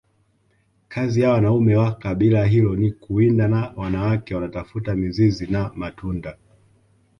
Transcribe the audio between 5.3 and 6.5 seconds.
na matunda